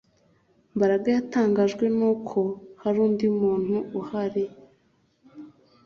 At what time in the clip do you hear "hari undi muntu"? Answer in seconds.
2.81-3.75